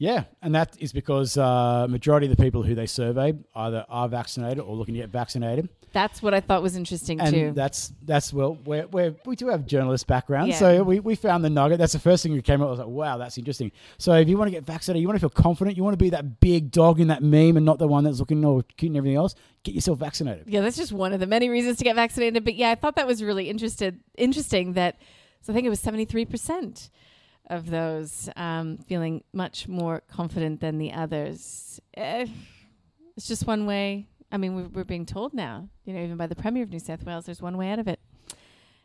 Yeah, 0.00 0.24
and 0.40 0.54
that 0.54 0.78
is 0.80 0.94
because 0.94 1.36
uh, 1.36 1.86
majority 1.86 2.26
of 2.26 2.34
the 2.34 2.42
people 2.42 2.62
who 2.62 2.74
they 2.74 2.86
surveyed 2.86 3.44
either 3.54 3.84
are 3.90 4.08
vaccinated 4.08 4.60
or 4.60 4.74
looking 4.74 4.94
to 4.94 5.00
get 5.02 5.10
vaccinated. 5.10 5.68
That's 5.92 6.22
what 6.22 6.32
I 6.32 6.40
thought 6.40 6.62
was 6.62 6.74
interesting 6.74 7.20
and 7.20 7.34
too. 7.34 7.52
That's 7.52 7.92
that's 8.02 8.32
well, 8.32 8.56
we're, 8.64 8.86
we're, 8.86 9.14
we 9.26 9.36
do 9.36 9.48
have 9.48 9.66
journalist 9.66 10.06
background, 10.06 10.48
Yeah. 10.48 10.56
so 10.56 10.82
we, 10.84 11.00
we 11.00 11.16
found 11.16 11.44
the 11.44 11.50
nugget. 11.50 11.76
That's 11.78 11.92
the 11.92 11.98
first 11.98 12.22
thing 12.22 12.34
that 12.34 12.46
came 12.46 12.62
up. 12.62 12.68
I 12.68 12.70
was 12.70 12.78
like, 12.78 12.88
wow, 12.88 13.18
that's 13.18 13.36
interesting. 13.36 13.72
So 13.98 14.14
if 14.14 14.26
you 14.26 14.38
want 14.38 14.48
to 14.48 14.52
get 14.52 14.64
vaccinated, 14.64 15.02
you 15.02 15.06
want 15.06 15.16
to 15.16 15.20
feel 15.20 15.28
confident, 15.28 15.76
you 15.76 15.84
want 15.84 15.92
to 15.92 16.02
be 16.02 16.08
that 16.10 16.40
big 16.40 16.70
dog 16.70 16.98
in 16.98 17.08
that 17.08 17.22
meme, 17.22 17.58
and 17.58 17.66
not 17.66 17.78
the 17.78 17.86
one 17.86 18.04
that's 18.04 18.20
looking 18.20 18.42
all 18.42 18.62
cute 18.78 18.88
and 18.88 18.96
everything 18.96 19.18
else. 19.18 19.34
Get 19.64 19.74
yourself 19.74 19.98
vaccinated. 19.98 20.44
Yeah, 20.46 20.62
that's 20.62 20.78
just 20.78 20.92
one 20.92 21.12
of 21.12 21.20
the 21.20 21.26
many 21.26 21.50
reasons 21.50 21.76
to 21.76 21.84
get 21.84 21.94
vaccinated. 21.94 22.42
But 22.42 22.54
yeah, 22.54 22.70
I 22.70 22.74
thought 22.74 22.96
that 22.96 23.06
was 23.06 23.22
really 23.22 23.50
interested, 23.50 24.00
interesting 24.16 24.72
that, 24.72 24.96
so 25.42 25.52
I 25.52 25.54
think 25.54 25.66
it 25.66 25.70
was 25.70 25.82
73% 25.82 26.88
of 27.50 27.68
those 27.68 28.30
um, 28.36 28.78
feeling 28.78 29.22
much 29.32 29.68
more 29.68 30.02
confident 30.10 30.60
than 30.60 30.78
the 30.78 30.92
others. 30.92 31.80
Eh, 31.94 32.26
it's 33.16 33.26
just 33.28 33.46
one 33.46 33.66
way. 33.66 34.06
I 34.32 34.36
mean, 34.38 34.54
we're, 34.54 34.68
we're 34.68 34.84
being 34.84 35.04
told 35.04 35.34
now, 35.34 35.68
you 35.84 35.92
know, 35.92 36.00
even 36.02 36.16
by 36.16 36.26
the 36.28 36.36
Premier 36.36 36.62
of 36.62 36.70
New 36.70 36.78
South 36.78 37.04
Wales, 37.04 37.26
there's 37.26 37.42
one 37.42 37.56
way 37.58 37.70
out 37.70 37.78
of 37.80 37.88
it. 37.88 38.00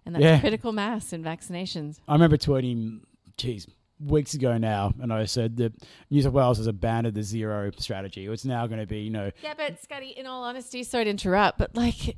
And 0.06 0.16
that's 0.16 0.24
Yeah. 0.24 0.40
critical 0.40 0.72
mass 0.72 1.14
in 1.14 1.24
vaccinations. 1.24 2.00
I 2.08 2.14
remember 2.14 2.38
tweeting, 2.38 3.02
geez, 3.38 3.68
weeks 4.00 4.34
ago 4.34 4.58
now, 4.58 4.94
and 5.00 5.14
I 5.14 5.26
said 5.26 5.58
that 5.58 5.74
New 6.10 6.22
South 6.22 6.34
Wales 6.34 6.58
has 6.58 6.68
abandoned 6.68 7.16
the 7.16 7.24
zero 7.24 7.72
strategy. 7.78 8.26
It's 8.28 8.44
now 8.46 8.68
going 8.68 8.80
to 8.82 8.86
be, 8.88 9.00
you 9.02 9.10
know, 9.12 9.32
Yeah, 9.44 9.54
but 9.56 9.82
Scotty, 9.82 10.10
in 10.10 10.26
all 10.26 10.44
honesty, 10.44 10.84
sorry 10.84 11.06
to 11.06 11.10
interrupt, 11.12 11.58
but 11.60 11.76
like 11.76 12.18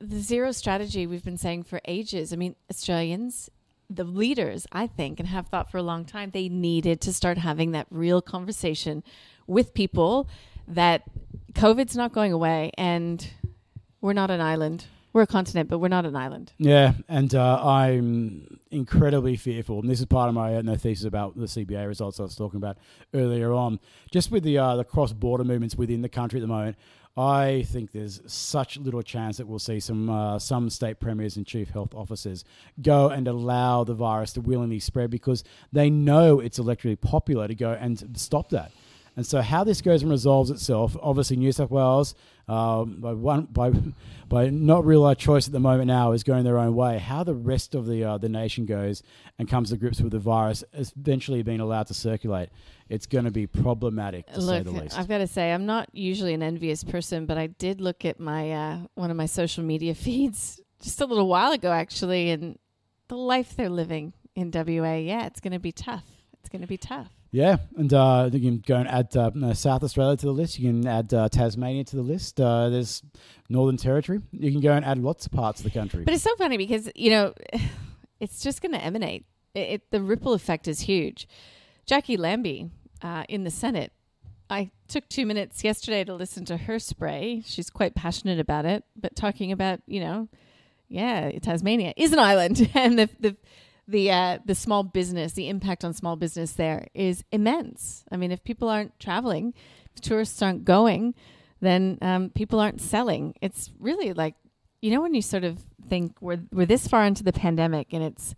the 0.00 0.20
zero 0.20 0.50
strategy 0.52 1.06
we've 1.06 1.24
been 1.24 1.36
saying 1.36 1.64
for 1.64 1.80
ages. 1.84 2.32
I 2.32 2.36
mean, 2.36 2.56
Australians, 2.70 3.50
the 3.90 4.04
leaders, 4.04 4.66
I 4.70 4.86
think, 4.86 5.18
and 5.18 5.28
have 5.28 5.48
thought 5.48 5.70
for 5.70 5.78
a 5.78 5.82
long 5.82 6.04
time, 6.04 6.30
they 6.30 6.48
needed 6.48 7.00
to 7.02 7.12
start 7.12 7.38
having 7.38 7.72
that 7.72 7.88
real 7.90 8.22
conversation 8.22 9.02
with 9.46 9.74
people 9.74 10.28
that 10.68 11.02
COVID's 11.54 11.96
not 11.96 12.12
going 12.12 12.32
away 12.32 12.70
and 12.78 13.28
we're 14.00 14.12
not 14.12 14.30
an 14.30 14.40
island. 14.40 14.86
We're 15.12 15.22
a 15.22 15.26
continent, 15.26 15.68
but 15.68 15.78
we're 15.78 15.88
not 15.88 16.06
an 16.06 16.14
island. 16.14 16.52
Yeah, 16.56 16.92
and 17.08 17.34
uh, 17.34 17.60
I'm 17.64 18.60
incredibly 18.70 19.36
fearful, 19.36 19.80
and 19.80 19.90
this 19.90 19.98
is 19.98 20.06
part 20.06 20.28
of 20.28 20.36
my 20.36 20.54
uh, 20.54 20.76
thesis 20.76 21.04
about 21.04 21.36
the 21.36 21.46
CBA 21.46 21.88
results 21.88 22.20
I 22.20 22.22
was 22.22 22.36
talking 22.36 22.58
about 22.58 22.78
earlier 23.12 23.52
on. 23.52 23.80
Just 24.12 24.30
with 24.30 24.44
the 24.44 24.58
uh, 24.58 24.76
the 24.76 24.84
cross 24.84 25.12
border 25.12 25.42
movements 25.42 25.74
within 25.74 26.02
the 26.02 26.08
country 26.08 26.38
at 26.38 26.42
the 26.42 26.46
moment, 26.46 26.76
I 27.16 27.64
think 27.66 27.92
there's 27.92 28.20
such 28.26 28.76
little 28.78 29.02
chance 29.02 29.38
that 29.38 29.46
we'll 29.46 29.58
see 29.58 29.80
some 29.80 30.08
uh, 30.08 30.38
some 30.38 30.70
state 30.70 31.00
premiers 31.00 31.36
and 31.36 31.44
chief 31.44 31.70
health 31.70 31.94
officers 31.94 32.44
go 32.80 33.08
and 33.08 33.26
allow 33.26 33.84
the 33.84 33.94
virus 33.94 34.32
to 34.34 34.40
willingly 34.40 34.78
spread 34.78 35.10
because 35.10 35.42
they 35.72 35.90
know 35.90 36.40
it's 36.40 36.58
electorally 36.58 37.00
popular 37.00 37.48
to 37.48 37.54
go 37.54 37.72
and 37.72 38.16
stop 38.16 38.50
that. 38.50 38.70
And 39.16 39.26
so, 39.26 39.42
how 39.42 39.64
this 39.64 39.82
goes 39.82 40.02
and 40.02 40.10
resolves 40.10 40.50
itself, 40.50 40.96
obviously, 41.02 41.36
New 41.36 41.52
South 41.52 41.70
Wales, 41.70 42.14
um, 42.50 42.96
by 42.98 43.12
one 43.12 43.44
by 43.44 43.70
by 44.28 44.50
not 44.50 44.84
real 44.84 45.04
uh, 45.04 45.14
choice 45.14 45.46
at 45.46 45.52
the 45.52 45.60
moment 45.60 45.86
now, 45.86 46.10
is 46.12 46.24
going 46.24 46.42
their 46.42 46.58
own 46.58 46.74
way. 46.74 46.98
How 46.98 47.22
the 47.22 47.34
rest 47.34 47.76
of 47.76 47.86
the 47.86 48.02
uh, 48.02 48.18
the 48.18 48.28
nation 48.28 48.66
goes 48.66 49.04
and 49.38 49.48
comes 49.48 49.70
to 49.70 49.76
grips 49.76 50.00
with 50.00 50.10
the 50.10 50.18
virus, 50.18 50.64
eventually 50.72 51.42
being 51.42 51.60
allowed 51.60 51.86
to 51.86 51.94
circulate, 51.94 52.48
it's 52.88 53.06
going 53.06 53.24
to 53.24 53.30
be 53.30 53.46
problematic 53.46 54.26
to 54.26 54.40
say 54.40 54.40
Look, 54.40 54.64
the 54.64 54.70
least. 54.72 54.98
I've 54.98 55.06
got 55.06 55.18
to 55.18 55.28
say, 55.28 55.52
I'm 55.52 55.64
not 55.64 55.88
usually 55.92 56.34
an 56.34 56.42
envious 56.42 56.82
person, 56.82 57.24
but 57.24 57.38
I 57.38 57.46
did 57.46 57.80
look 57.80 58.04
at 58.04 58.18
my 58.18 58.50
uh, 58.50 58.78
one 58.94 59.12
of 59.12 59.16
my 59.16 59.26
social 59.26 59.62
media 59.62 59.94
feeds 60.06 60.60
just 60.82 61.00
a 61.00 61.06
little 61.06 61.28
while 61.28 61.52
ago, 61.52 61.70
actually, 61.70 62.30
and 62.30 62.58
the 63.06 63.16
life 63.16 63.54
they're 63.56 63.68
living 63.68 64.12
in 64.34 64.50
WA. 64.52 64.96
Yeah, 64.96 65.26
it's 65.26 65.40
going 65.40 65.52
to 65.52 65.60
be 65.60 65.72
tough. 65.72 66.04
It's 66.40 66.48
going 66.48 66.62
to 66.62 66.68
be 66.68 66.78
tough. 66.78 67.12
Yeah, 67.32 67.58
and 67.76 67.92
uh, 67.94 68.28
you 68.32 68.40
can 68.40 68.58
go 68.58 68.76
and 68.76 68.88
add 68.88 69.16
uh, 69.16 69.54
South 69.54 69.84
Australia 69.84 70.16
to 70.16 70.26
the 70.26 70.32
list. 70.32 70.58
You 70.58 70.70
can 70.70 70.86
add 70.86 71.14
uh, 71.14 71.28
Tasmania 71.28 71.84
to 71.84 71.96
the 71.96 72.02
list. 72.02 72.40
Uh, 72.40 72.68
there's 72.68 73.02
Northern 73.48 73.76
Territory. 73.76 74.20
You 74.32 74.50
can 74.50 74.60
go 74.60 74.72
and 74.72 74.84
add 74.84 74.98
lots 74.98 75.26
of 75.26 75.32
parts 75.32 75.60
of 75.60 75.64
the 75.64 75.70
country. 75.70 76.02
But 76.02 76.14
it's 76.14 76.24
so 76.24 76.34
funny 76.36 76.56
because 76.56 76.90
you 76.96 77.10
know, 77.10 77.34
it's 78.20 78.42
just 78.42 78.62
going 78.62 78.72
to 78.72 78.82
emanate. 78.82 79.26
It, 79.54 79.60
it, 79.60 79.90
the 79.90 80.02
ripple 80.02 80.32
effect 80.32 80.66
is 80.66 80.80
huge. 80.80 81.28
Jacqui 81.86 82.18
Lambie 82.18 82.70
uh, 83.02 83.24
in 83.28 83.44
the 83.44 83.50
Senate. 83.50 83.92
I 84.48 84.72
took 84.88 85.08
two 85.08 85.24
minutes 85.24 85.62
yesterday 85.62 86.02
to 86.02 86.14
listen 86.14 86.44
to 86.46 86.56
her 86.56 86.80
spray. 86.80 87.44
She's 87.46 87.70
quite 87.70 87.94
passionate 87.94 88.40
about 88.40 88.64
it, 88.64 88.82
but 88.96 89.14
talking 89.14 89.52
about 89.52 89.80
you 89.86 90.00
know, 90.00 90.28
yeah, 90.88 91.30
Tasmania 91.38 91.94
is 91.96 92.12
an 92.12 92.18
island, 92.18 92.68
and 92.74 92.98
the 92.98 93.08
the 93.20 93.36
the 93.90 94.10
uh, 94.10 94.38
the 94.44 94.54
small 94.54 94.82
business, 94.82 95.32
the 95.32 95.48
impact 95.48 95.84
on 95.84 95.92
small 95.92 96.16
business 96.16 96.52
there 96.52 96.86
is 96.94 97.24
immense. 97.32 98.04
I 98.10 98.16
mean, 98.16 98.30
if 98.30 98.42
people 98.44 98.68
aren't 98.68 98.98
traveling, 98.98 99.52
if 99.94 100.00
tourists 100.00 100.40
aren't 100.40 100.64
going, 100.64 101.14
then 101.60 101.98
um, 102.00 102.30
people 102.30 102.60
aren't 102.60 102.80
selling. 102.80 103.34
It's 103.40 103.70
really 103.78 104.12
like, 104.12 104.34
you 104.80 104.90
know, 104.92 105.00
when 105.00 105.14
you 105.14 105.22
sort 105.22 105.44
of 105.44 105.58
think 105.88 106.16
we're 106.20 106.40
we're 106.52 106.66
this 106.66 106.86
far 106.86 107.04
into 107.04 107.24
the 107.24 107.32
pandemic 107.32 107.88
and 107.92 108.02
it's 108.02 108.34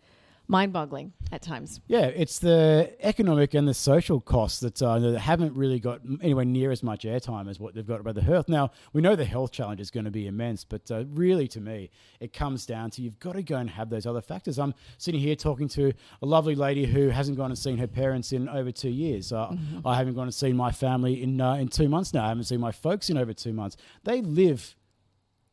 mind-boggling 0.53 1.13
at 1.33 1.41
times. 1.41 1.81
Yeah, 1.87 2.05
it's 2.05 2.39
the 2.39 2.95
economic 3.01 3.55
and 3.55 3.67
the 3.67 3.73
social 3.73 4.21
costs 4.21 4.61
that, 4.61 4.81
uh, 4.83 4.99
that 4.99 5.19
haven't 5.19 5.57
really 5.57 5.81
got 5.81 6.03
anywhere 6.21 6.45
near 6.45 6.71
as 6.71 6.83
much 6.83 7.05
airtime 7.05 7.49
as 7.49 7.59
what 7.59 7.75
they've 7.75 7.87
got 7.87 8.01
about 8.01 8.15
the 8.15 8.23
health. 8.23 8.51
Now, 8.51 8.71
we 8.93 9.01
know 9.01 9.17
the 9.17 9.25
health 9.25 9.51
challenge 9.51 9.81
is 9.81 9.91
going 9.91 10.05
to 10.05 10.11
be 10.11 10.27
immense, 10.27 10.63
but 10.63 10.91
uh, 10.91 11.05
really 11.15 11.49
to 11.49 11.61
me, 11.61 11.91
it 12.21 12.35
comes 12.35 12.67
down 12.67 12.91
to 12.91 13.03
you've 13.03 13.19
got 13.19 13.33
to 13.33 13.43
go 13.43 13.57
and 13.57 13.71
have 13.71 13.89
those 13.89 14.05
other 14.05 14.21
factors. 14.21 14.59
I'm 14.59 14.75
sitting 14.99 15.21
here 15.21 15.35
talking 15.35 15.69
to 15.69 15.95
a 16.21 16.27
lovely 16.27 16.55
lady 16.55 16.85
who 16.85 17.09
hasn't 17.09 17.39
gone 17.39 17.51
and 17.51 17.59
seen 17.59 17.79
her 17.79 17.89
parents 17.89 18.33
in 18.33 18.47
over 18.51 18.71
two 18.71 18.91
years. 18.91 19.33
Uh, 19.33 19.49
mm-hmm. 19.49 19.89
I 19.89 19.97
haven't 19.97 20.15
gone 20.15 20.25
and 20.25 20.35
seen 20.35 20.55
my 20.55 20.71
family 20.71 21.23
in, 21.23 21.41
uh, 21.41 21.55
in 21.55 21.69
two 21.69 21.89
months 21.89 22.13
now. 22.13 22.27
I 22.27 22.29
haven't 22.29 22.45
seen 22.45 22.61
my 22.61 22.73
folks 22.73 23.09
in 23.09 23.17
over 23.17 23.33
two 23.33 23.55
months. 23.55 23.79
They 24.05 24.21
live 24.21 24.77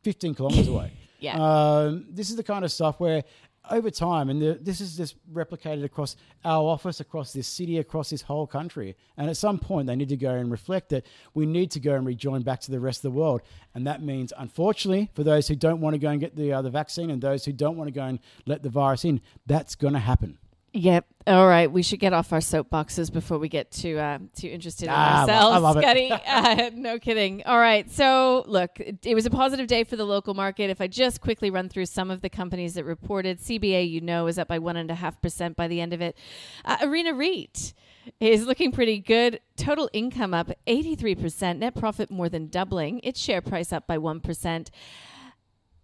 15 0.02 0.34
kilometers 0.34 0.68
away. 0.68 0.92
Yeah. 1.20 1.36
Um, 1.36 2.06
this 2.08 2.30
is 2.30 2.36
the 2.36 2.42
kind 2.42 2.64
of 2.64 2.72
stuff 2.72 2.98
where 2.98 3.24
over 3.70 3.90
time, 3.90 4.28
and 4.28 4.42
the, 4.42 4.58
this 4.60 4.80
is 4.80 4.96
just 4.96 5.16
replicated 5.32 5.84
across 5.84 6.16
our 6.44 6.62
office, 6.62 7.00
across 7.00 7.32
this 7.32 7.46
city, 7.46 7.78
across 7.78 8.10
this 8.10 8.22
whole 8.22 8.46
country. 8.46 8.96
And 9.16 9.30
at 9.30 9.36
some 9.36 9.58
point, 9.58 9.86
they 9.86 9.96
need 9.96 10.08
to 10.08 10.16
go 10.16 10.34
and 10.34 10.50
reflect 10.50 10.88
that 10.90 11.06
we 11.34 11.46
need 11.46 11.70
to 11.72 11.80
go 11.80 11.94
and 11.94 12.06
rejoin 12.06 12.42
back 12.42 12.60
to 12.60 12.70
the 12.70 12.80
rest 12.80 12.98
of 12.98 13.12
the 13.12 13.18
world. 13.18 13.42
And 13.74 13.86
that 13.86 14.02
means, 14.02 14.32
unfortunately, 14.36 15.10
for 15.14 15.22
those 15.22 15.48
who 15.48 15.54
don't 15.54 15.80
want 15.80 15.94
to 15.94 15.98
go 15.98 16.10
and 16.10 16.20
get 16.20 16.36
the, 16.36 16.52
uh, 16.52 16.62
the 16.62 16.70
vaccine 16.70 17.10
and 17.10 17.22
those 17.22 17.44
who 17.44 17.52
don't 17.52 17.76
want 17.76 17.88
to 17.88 17.92
go 17.92 18.04
and 18.04 18.18
let 18.46 18.62
the 18.62 18.70
virus 18.70 19.04
in, 19.04 19.20
that's 19.46 19.74
going 19.74 19.94
to 19.94 20.00
happen. 20.00 20.38
Yep. 20.72 21.06
All 21.26 21.46
right. 21.48 21.70
We 21.70 21.82
should 21.82 21.98
get 21.98 22.12
off 22.12 22.32
our 22.32 22.38
soapboxes 22.38 23.12
before 23.12 23.38
we 23.38 23.48
get 23.48 23.70
too 23.72 23.98
uh, 23.98 24.18
too 24.36 24.46
interested 24.48 24.84
in 24.86 24.90
Ah, 24.94 25.22
ourselves, 25.22 25.56
I 25.56 25.58
love 25.58 25.76
it. 25.76 25.82
Scotty. 25.82 26.10
uh, 26.26 26.70
no 26.74 26.98
kidding. 26.98 27.42
All 27.44 27.58
right. 27.58 27.90
So 27.90 28.44
look, 28.46 28.78
it, 28.78 29.04
it 29.04 29.14
was 29.14 29.26
a 29.26 29.30
positive 29.30 29.66
day 29.66 29.82
for 29.84 29.96
the 29.96 30.04
local 30.04 30.32
market. 30.34 30.70
If 30.70 30.80
I 30.80 30.86
just 30.86 31.20
quickly 31.20 31.50
run 31.50 31.68
through 31.68 31.86
some 31.86 32.10
of 32.10 32.20
the 32.20 32.28
companies 32.30 32.74
that 32.74 32.84
reported, 32.84 33.40
CBA, 33.40 33.90
you 33.90 34.00
know, 34.00 34.28
is 34.28 34.38
up 34.38 34.46
by 34.48 34.58
one 34.60 34.76
and 34.76 34.90
a 34.90 34.94
half 34.94 35.20
percent 35.20 35.56
by 35.56 35.66
the 35.66 35.80
end 35.80 35.92
of 35.92 36.00
it. 36.00 36.16
Uh, 36.64 36.76
Arena 36.82 37.14
REIT 37.14 37.74
is 38.20 38.46
looking 38.46 38.70
pretty 38.72 38.98
good. 38.98 39.40
Total 39.56 39.90
income 39.92 40.32
up 40.32 40.50
83%, 40.66 41.58
net 41.58 41.74
profit 41.74 42.10
more 42.10 42.28
than 42.28 42.46
doubling, 42.46 43.00
its 43.02 43.20
share 43.20 43.42
price 43.42 43.72
up 43.72 43.86
by 43.86 43.98
1%. 43.98 44.68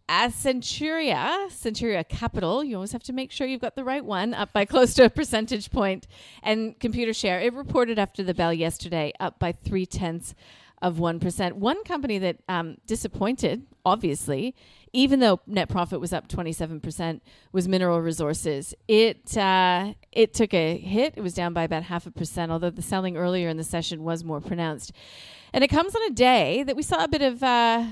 As 0.08 0.34
Centuria, 0.34 1.48
Centuria 1.48 2.08
Capital, 2.08 2.62
you 2.62 2.76
always 2.76 2.92
have 2.92 3.02
to 3.04 3.12
make 3.12 3.32
sure 3.32 3.44
you've 3.44 3.60
got 3.60 3.74
the 3.74 3.82
right 3.82 4.04
one, 4.04 4.34
up 4.34 4.52
by 4.52 4.64
close 4.66 4.94
to 4.94 5.04
a 5.04 5.10
percentage 5.10 5.70
point. 5.70 6.06
And 6.44 6.78
Computershare, 6.78 7.42
it 7.42 7.52
reported 7.54 7.98
after 7.98 8.22
the 8.22 8.34
bell 8.34 8.52
yesterday, 8.52 9.12
up 9.18 9.40
by 9.40 9.50
three 9.50 9.84
tenths 9.84 10.34
of 10.80 10.98
1%. 10.98 11.54
One 11.54 11.82
company 11.82 12.18
that 12.18 12.36
um, 12.48 12.76
disappointed, 12.86 13.66
obviously, 13.84 14.54
even 14.92 15.18
though 15.18 15.40
net 15.46 15.68
profit 15.68 16.00
was 16.00 16.12
up 16.12 16.28
27%, 16.28 17.20
was 17.50 17.66
Mineral 17.66 18.00
Resources. 18.00 18.74
It, 18.86 19.36
uh, 19.36 19.94
it 20.12 20.34
took 20.34 20.54
a 20.54 20.76
hit. 20.76 21.14
It 21.16 21.22
was 21.22 21.34
down 21.34 21.52
by 21.52 21.64
about 21.64 21.82
half 21.82 22.06
a 22.06 22.12
percent, 22.12 22.52
although 22.52 22.70
the 22.70 22.82
selling 22.82 23.16
earlier 23.16 23.48
in 23.48 23.56
the 23.56 23.64
session 23.64 24.04
was 24.04 24.22
more 24.22 24.40
pronounced. 24.40 24.92
And 25.52 25.64
it 25.64 25.68
comes 25.68 25.96
on 25.96 26.02
a 26.02 26.14
day 26.14 26.62
that 26.62 26.76
we 26.76 26.82
saw 26.82 27.02
a 27.02 27.08
bit 27.08 27.22
of, 27.22 27.42
uh, 27.42 27.84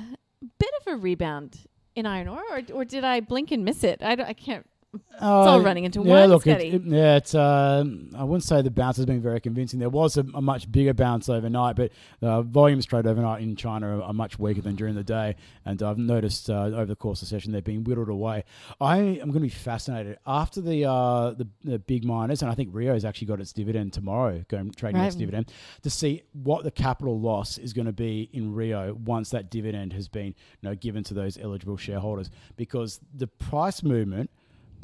bit 0.61 0.71
of 0.81 0.95
a 0.95 0.97
rebound 0.97 1.67
in 1.95 2.07
iron 2.07 2.29
ore, 2.29 2.43
or, 2.51 2.63
or 2.73 2.85
did 2.85 3.05
I 3.05 3.21
blink 3.21 3.51
and 3.51 3.65
miss 3.65 3.85
it? 3.85 4.03
I, 4.03 4.13
I 4.13 4.33
can't. 4.33 4.67
It's 5.15 5.23
all 5.23 5.61
running 5.63 5.85
into 5.85 6.01
Uh, 6.01 6.05
yeah, 6.05 6.21
one, 6.21 6.29
look, 6.31 6.47
it, 6.47 6.61
it- 6.61 6.83
yeah, 6.85 7.17
it's. 7.17 7.35
Uh, 7.35 7.85
I 8.17 8.25
wouldn't 8.25 8.43
say 8.45 8.63
the 8.63 8.71
bounce 8.71 8.97
has 8.97 9.07
been 9.07 9.21
very 9.23 9.41
convincing. 9.41 9.79
There 9.79 9.89
was 9.89 10.17
a, 10.17 10.25
a 10.35 10.43
much 10.43 10.71
bigger 10.71 10.93
bounce 10.95 11.29
overnight, 11.29 11.77
but 11.77 11.91
uh, 12.23 12.43
volumes 12.43 12.85
trade 12.85 13.07
overnight 13.07 13.43
in 13.43 13.57
China 13.57 13.99
are, 13.99 14.03
are 14.03 14.13
much 14.13 14.39
weaker 14.39 14.61
than 14.61 14.75
during 14.77 14.95
the 14.95 15.05
day. 15.05 15.37
And 15.65 15.83
I've 15.83 15.99
noticed 15.99 16.51
uh, 16.51 16.65
over 16.65 16.87
the 16.87 16.97
course 16.97 17.23
of 17.23 17.29
the 17.29 17.35
session 17.35 17.53
they've 17.53 17.63
been 17.65 17.85
whittled 17.85 18.09
away. 18.09 18.45
I 18.81 18.99
am 18.99 19.17
going 19.31 19.35
to 19.35 19.41
be 19.41 19.49
fascinated 19.49 20.19
after 20.27 20.61
the, 20.61 20.85
uh, 20.85 21.31
the 21.31 21.47
the 21.65 21.79
big 21.79 22.05
miners, 22.05 22.43
and 22.43 22.51
I 22.51 22.55
think 22.55 22.71
Rio 22.73 22.93
has 22.95 23.05
actually 23.05 23.29
got 23.29 23.41
its 23.41 23.53
dividend 23.53 23.93
tomorrow, 23.93 24.45
going 24.49 24.71
trading 24.73 25.01
its 25.03 25.15
Right. 25.15 25.21
dividend, 25.21 25.53
to 25.83 25.91
see 25.91 26.23
what 26.33 26.65
the 26.65 26.71
capital 26.71 27.19
loss 27.21 27.59
is 27.59 27.73
going 27.73 27.87
to 27.87 27.93
be 27.93 28.29
in 28.33 28.53
Rio 28.55 28.95
once 28.95 29.31
that 29.31 29.51
dividend 29.51 29.93
has 29.93 30.09
been 30.09 30.27
you 30.27 30.35
know 30.69 30.75
given 30.75 31.03
to 31.05 31.15
those 31.15 31.39
eligible 31.39 31.77
shareholders, 31.77 32.31
because 32.57 33.01
the 33.15 33.27
price 33.27 33.83
movement 33.83 34.31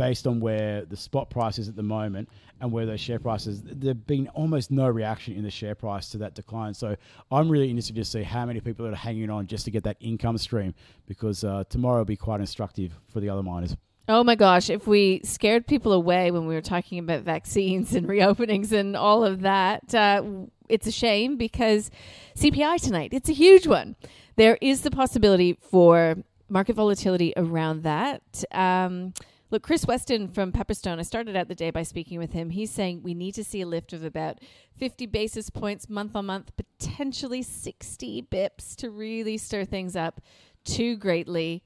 based 0.01 0.27
on 0.27 0.41
where 0.41 0.87
the 0.87 0.97
spot 0.97 1.29
price 1.29 1.59
is 1.59 1.69
at 1.69 1.77
the 1.77 1.83
moment 1.83 2.27
and 2.63 2.73
where 2.73 2.87
those 2.87 2.99
share 2.99 3.19
prices, 3.19 3.61
there's 3.63 3.95
been 3.95 4.29
almost 4.29 4.71
no 4.71 4.89
reaction 4.89 5.35
in 5.35 5.43
the 5.43 5.51
share 5.51 5.75
price 5.75 6.09
to 6.09 6.17
that 6.17 6.35
decline. 6.35 6.73
So 6.73 6.97
I'm 7.31 7.51
really 7.51 7.69
interested 7.69 7.97
to 7.97 8.05
see 8.07 8.23
how 8.23 8.47
many 8.47 8.61
people 8.61 8.87
are 8.87 8.95
hanging 8.95 9.29
on 9.29 9.47
just 9.47 9.67
to 9.67 9.71
get 9.71 9.85
that 9.85 9.99
income 10.01 10.39
stream 10.39 10.73
because 11.07 11.45
uh, 11.45 11.65
tomorrow 11.69 11.99
will 11.99 12.07
be 12.07 12.17
quite 12.17 12.41
instructive 12.41 12.99
for 13.13 13.21
the 13.21 13.29
other 13.29 13.43
miners. 13.43 13.77
Oh 14.09 14.25
my 14.25 14.37
gosh, 14.37 14.71
if 14.71 14.87
we 14.87 15.21
scared 15.23 15.67
people 15.67 15.93
away 15.93 16.31
when 16.31 16.47
we 16.47 16.55
were 16.55 16.63
talking 16.63 16.99
about 16.99 17.25
vaccines 17.25 17.95
and 17.95 18.09
reopenings 18.09 18.73
and 18.73 18.97
all 18.97 19.23
of 19.23 19.43
that, 19.43 19.95
uh, 19.95 20.23
it's 20.71 20.87
a 20.87 20.93
shame 20.93 21.37
because 21.37 21.91
CPI 22.39 22.81
tonight, 22.83 23.11
it's 23.13 23.29
a 23.29 23.35
huge 23.35 23.67
one. 23.67 23.97
There 24.37 24.57
is 24.63 24.81
the 24.81 24.91
possibility 24.91 25.59
for 25.61 26.17
market 26.49 26.75
volatility 26.75 27.35
around 27.37 27.83
that. 27.83 28.23
Um, 28.51 29.13
look, 29.51 29.63
Chris 29.63 29.87
Weston 29.87 30.29
from 30.29 30.53
Pepperstone, 30.53 30.99
I 30.99 31.03
started 31.03 31.37
out 31.37 31.49
the 31.49 31.55
day 31.55 31.71
by 31.71 31.83
speaking 31.83 32.19
with 32.19 32.33
him. 32.33 32.51
He's 32.51 32.71
saying 32.71 33.03
we 33.03 33.15
need 33.15 33.35
to 33.35 33.45
see 33.45 33.61
a 33.61 33.67
lift 33.67 33.93
of 33.93 34.05
about 34.05 34.39
50 34.77 35.07
basis 35.07 35.51
points 35.51 35.89
month 35.89 36.15
on 36.17 36.27
month, 36.27 36.53
potentially 36.57 37.43
60 37.43 38.23
bips 38.31 38.75
to 38.77 38.91
really 38.91 39.37
stir 39.39 39.65
things 39.65 39.97
up 39.97 40.21
too 40.65 40.97
greatly. 40.97 41.63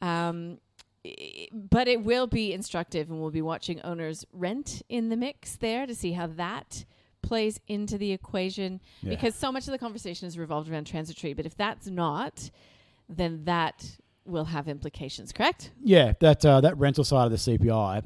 Um, 0.00 0.58
but 1.52 1.86
it 1.86 2.02
will 2.02 2.26
be 2.26 2.52
instructive, 2.52 3.10
and 3.10 3.20
we'll 3.20 3.30
be 3.30 3.42
watching 3.42 3.80
owners 3.82 4.24
rent 4.32 4.80
in 4.88 5.10
the 5.10 5.16
mix 5.16 5.56
there 5.56 5.86
to 5.86 5.94
see 5.94 6.12
how 6.12 6.26
that 6.26 6.84
plays 7.20 7.58
into 7.68 7.96
the 7.98 8.12
equation 8.12 8.80
Yeah. 9.02 9.10
because 9.10 9.34
so 9.34 9.50
much 9.50 9.66
of 9.66 9.72
the 9.72 9.78
conversation 9.78 10.28
is 10.28 10.38
revolved 10.38 10.70
around 10.70 10.86
transitory. 10.86 11.32
But 11.34 11.46
if 11.46 11.56
that's 11.56 11.86
not, 11.88 12.50
then 13.08 13.44
that 13.44 13.98
will 14.26 14.46
have 14.46 14.68
implications, 14.68 15.32
correct? 15.32 15.70
Yeah, 15.82 16.12
that 16.20 16.44
uh, 16.44 16.60
that 16.60 16.76
rental 16.78 17.04
side 17.04 17.26
of 17.26 17.30
the 17.30 17.36
CPI. 17.36 18.04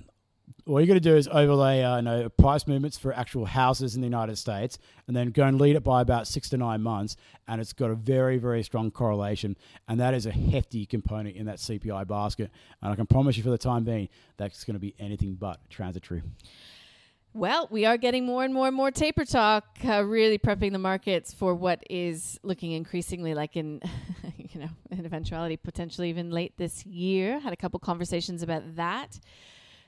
All 0.67 0.81
you 0.83 0.87
got 0.87 0.95
to 0.95 1.01
do 1.01 1.17
is 1.17 1.27
overlay, 1.29 1.83
uh, 1.83 1.97
you 1.97 2.03
know, 2.03 2.29
price 2.29 2.67
movements 2.67 2.99
for 2.99 3.15
actual 3.15 3.47
houses 3.47 3.95
in 3.95 4.03
the 4.03 4.07
United 4.07 4.37
States, 4.37 4.79
and 5.07 5.17
then 5.17 5.31
go 5.31 5.45
and 5.45 5.59
lead 5.59 5.77
it 5.77 5.83
by 5.83 6.03
about 6.03 6.27
six 6.27 6.51
to 6.51 6.59
nine 6.59 6.83
months, 6.83 7.17
and 7.47 7.59
it's 7.59 7.73
got 7.73 7.91
a 7.91 7.95
very, 7.95 8.37
very 8.37 8.63
strong 8.63 8.91
correlation, 8.91 9.57
and 9.89 9.99
that 9.99 10.13
is 10.13 10.27
a 10.27 10.31
hefty 10.31 10.85
component 10.85 11.37
in 11.37 11.47
that 11.47 11.57
CPI 11.57 12.07
basket. 12.07 12.51
And 12.83 12.93
I 12.93 12.97
can 12.97 13.07
promise 13.07 13.39
you, 13.39 13.43
for 13.43 13.51
the 13.51 13.59
time 13.59 13.85
being, 13.85 14.11
that's 14.37 14.65
going 14.65 14.75
to 14.75 14.81
be 14.81 14.95
anything 14.99 15.37
but 15.37 15.59
transitory. 15.71 16.23
Well, 17.35 17.69
we 17.71 17.85
are 17.85 17.97
getting 17.97 18.27
more 18.27 18.43
and 18.43 18.53
more 18.53 18.67
and 18.67 18.77
more 18.77 18.91
taper 18.91 19.25
talk, 19.25 19.65
uh, 19.87 20.03
really 20.03 20.39
prepping 20.39 20.73
the 20.73 20.79
markets 20.79 21.33
for 21.33 21.55
what 21.55 21.83
is 21.89 22.39
looking 22.43 22.73
increasingly 22.73 23.35
like 23.35 23.57
in, 23.57 23.81
you 24.59 24.65
know, 24.67 24.71
an 24.91 25.05
eventuality 25.07 25.57
potentially 25.57 26.09
even 26.11 26.31
late 26.31 26.55
this 26.57 26.85
year. 26.85 27.39
Had 27.39 27.53
a 27.53 27.57
couple 27.57 27.79
conversations 27.79 28.43
about 28.43 28.77
that. 28.77 29.21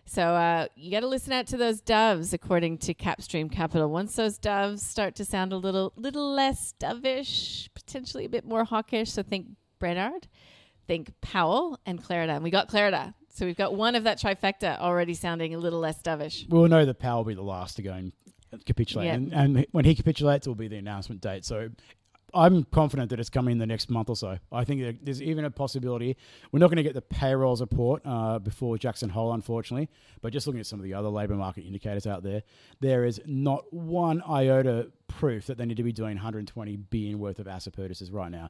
So 0.06 0.22
uh, 0.22 0.66
you 0.76 0.90
got 0.90 1.00
to 1.00 1.08
listen 1.08 1.32
out 1.32 1.46
to 1.48 1.56
those 1.56 1.80
doves, 1.80 2.32
according 2.32 2.78
to 2.78 2.94
Capstream 2.94 3.50
Capital. 3.50 3.88
Once 3.90 4.16
those 4.16 4.38
doves 4.38 4.82
start 4.82 5.14
to 5.16 5.24
sound 5.24 5.52
a 5.52 5.56
little, 5.56 5.92
little 5.96 6.32
less 6.32 6.74
dovish, 6.80 7.68
potentially 7.74 8.24
a 8.24 8.28
bit 8.28 8.44
more 8.44 8.64
hawkish. 8.64 9.12
So 9.12 9.22
think 9.22 9.46
Brainard, 9.78 10.26
think 10.86 11.12
Powell, 11.20 11.78
and 11.86 12.02
Clarida. 12.02 12.30
And 12.36 12.42
we 12.44 12.50
got 12.50 12.68
Clarida. 12.68 13.14
So 13.32 13.46
we've 13.46 13.56
got 13.56 13.74
one 13.74 13.94
of 13.94 14.04
that 14.04 14.20
trifecta 14.20 14.78
already 14.80 15.14
sounding 15.14 15.54
a 15.54 15.58
little 15.58 15.78
less 15.80 16.02
dovish. 16.02 16.48
We'll 16.48 16.66
know 16.68 16.84
that 16.84 16.98
Powell 16.98 17.18
will 17.18 17.24
be 17.30 17.34
the 17.34 17.42
last 17.42 17.76
to 17.76 17.82
go 17.82 17.92
and 17.92 18.12
capitulate, 18.66 19.06
Yeah. 19.06 19.14
and, 19.14 19.32
and 19.32 19.66
when 19.70 19.84
he 19.84 19.94
capitulates, 19.94 20.46
it 20.46 20.50
will 20.50 20.56
be 20.56 20.68
the 20.68 20.76
announcement 20.78 21.20
date. 21.20 21.44
So. 21.44 21.68
I'm 22.34 22.64
confident 22.64 23.10
that 23.10 23.20
it's 23.20 23.30
coming 23.30 23.52
in 23.52 23.58
the 23.58 23.66
next 23.66 23.90
month 23.90 24.08
or 24.08 24.16
so. 24.16 24.38
I 24.52 24.64
think 24.64 25.04
there's 25.04 25.22
even 25.22 25.44
a 25.44 25.50
possibility 25.50 26.16
we're 26.52 26.58
not 26.60 26.68
going 26.68 26.76
to 26.76 26.82
get 26.82 26.94
the 26.94 27.02
payrolls 27.02 27.60
report 27.60 28.02
uh, 28.04 28.38
before 28.38 28.78
Jackson 28.78 29.08
Hole, 29.10 29.32
unfortunately. 29.32 29.88
But 30.22 30.32
just 30.32 30.46
looking 30.46 30.60
at 30.60 30.66
some 30.66 30.78
of 30.78 30.84
the 30.84 30.94
other 30.94 31.08
labour 31.08 31.34
market 31.34 31.64
indicators 31.66 32.06
out 32.06 32.22
there, 32.22 32.42
there 32.80 33.04
is 33.04 33.20
not 33.26 33.72
one 33.72 34.22
iota 34.28 34.90
proof 35.08 35.46
that 35.46 35.58
they 35.58 35.66
need 35.66 35.76
to 35.76 35.82
be 35.82 35.92
doing 35.92 36.14
120 36.14 36.76
billion 36.76 37.18
worth 37.18 37.38
of 37.40 37.48
asset 37.48 37.72
purchases 37.72 38.10
right 38.10 38.30
now. 38.30 38.48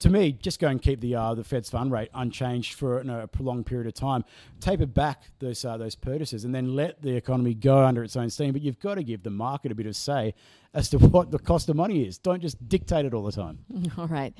To 0.00 0.10
me, 0.10 0.30
just 0.30 0.60
go 0.60 0.68
and 0.68 0.80
keep 0.80 1.00
the 1.00 1.16
uh, 1.16 1.34
the 1.34 1.42
Fed's 1.42 1.70
fund 1.70 1.90
rate 1.90 2.08
unchanged 2.14 2.74
for 2.74 2.98
you 2.98 3.04
know, 3.04 3.20
a 3.20 3.26
prolonged 3.26 3.66
period 3.66 3.88
of 3.88 3.94
time. 3.94 4.24
Taper 4.60 4.86
back 4.86 5.24
those 5.40 5.64
uh, 5.64 5.76
those 5.76 5.96
purchases, 5.96 6.44
and 6.44 6.54
then 6.54 6.76
let 6.76 7.02
the 7.02 7.16
economy 7.16 7.54
go 7.54 7.84
under 7.84 8.04
its 8.04 8.16
own 8.16 8.30
steam. 8.30 8.52
But 8.52 8.62
you've 8.62 8.78
got 8.78 8.94
to 8.94 9.02
give 9.02 9.24
the 9.24 9.30
market 9.30 9.72
a 9.72 9.74
bit 9.74 9.86
of 9.86 9.96
say 9.96 10.34
as 10.72 10.88
to 10.90 10.98
what 11.14 11.32
the 11.32 11.38
cost 11.38 11.68
of 11.68 11.76
money 11.76 12.06
is. 12.06 12.18
Don't 12.18 12.40
just 12.40 12.68
dictate 12.68 13.06
it 13.06 13.14
all 13.14 13.24
the 13.24 13.32
time. 13.32 13.58
All 13.98 14.06
right. 14.06 14.34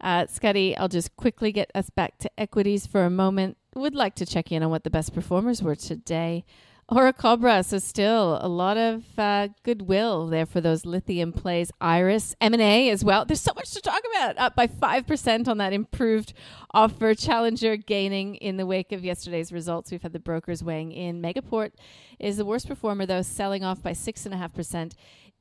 Uh, 0.00 0.26
Scotty, 0.26 0.76
I'll 0.76 0.88
just 0.88 1.14
quickly 1.16 1.52
get 1.52 1.70
us 1.74 1.88
back 1.88 2.18
to 2.18 2.30
equities 2.38 2.86
for 2.86 3.04
a 3.04 3.10
moment. 3.10 3.56
Would 3.74 3.94
like 3.94 4.16
to 4.16 4.26
check 4.26 4.50
in 4.50 4.62
on 4.62 4.70
what 4.70 4.82
the 4.82 4.90
best 4.90 5.14
performers 5.14 5.62
were 5.62 5.76
today. 5.76 6.44
Orocobre, 6.92 7.64
so 7.64 7.78
still 7.78 8.38
a 8.42 8.48
lot 8.48 8.76
of 8.76 9.18
uh, 9.18 9.48
goodwill 9.62 10.26
there 10.26 10.44
for 10.44 10.60
those 10.60 10.84
lithium 10.84 11.32
plays. 11.32 11.72
Iris, 11.80 12.36
M&A 12.38 12.90
as 12.90 13.02
well. 13.02 13.24
There's 13.24 13.40
so 13.40 13.54
much 13.56 13.70
to 13.70 13.80
talk 13.80 14.02
about. 14.14 14.36
Up 14.36 14.54
by 14.54 14.66
5% 14.66 15.48
on 15.48 15.56
that 15.56 15.72
improved 15.72 16.34
offer. 16.74 17.14
Challenger 17.14 17.76
gaining 17.78 18.34
in 18.34 18.58
the 18.58 18.66
wake 18.66 18.92
of 18.92 19.06
yesterday's 19.06 19.52
results. 19.52 19.90
We've 19.90 20.02
had 20.02 20.12
the 20.12 20.18
brokers 20.18 20.62
weighing 20.62 20.92
in. 20.92 21.22
Megaport 21.22 21.70
is 22.18 22.36
the 22.36 22.44
worst 22.44 22.68
performer, 22.68 23.06
though, 23.06 23.22
selling 23.22 23.64
off 23.64 23.82
by 23.82 23.92
6.5% 23.92 24.92